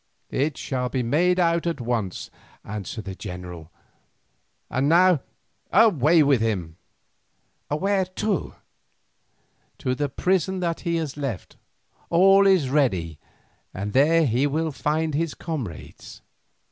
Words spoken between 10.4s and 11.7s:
that he has left.